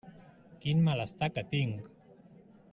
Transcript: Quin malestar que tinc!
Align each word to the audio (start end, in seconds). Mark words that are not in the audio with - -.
Quin 0.63 0.81
malestar 0.87 1.31
que 1.37 1.45
tinc! 1.53 1.89